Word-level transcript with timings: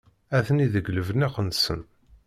Atni 0.37 0.67
deg 0.73 0.85
tebniqt-nsen. 1.07 1.81